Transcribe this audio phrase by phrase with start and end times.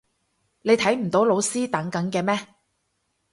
[0.63, 2.47] 你睇唔到老師等緊嘅咩？